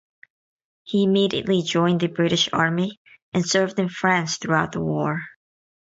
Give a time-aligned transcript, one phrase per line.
[0.81, 2.99] He immediately joined the British Army
[3.35, 5.21] and served in France throughout the war.